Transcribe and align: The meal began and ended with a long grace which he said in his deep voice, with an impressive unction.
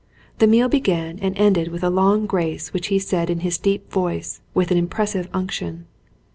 The 0.39 0.47
meal 0.47 0.67
began 0.67 1.19
and 1.19 1.37
ended 1.37 1.67
with 1.67 1.83
a 1.83 1.91
long 1.91 2.25
grace 2.25 2.73
which 2.73 2.87
he 2.87 2.97
said 2.97 3.29
in 3.29 3.41
his 3.41 3.59
deep 3.59 3.91
voice, 3.91 4.41
with 4.51 4.71
an 4.71 4.77
impressive 4.79 5.29
unction. 5.31 5.85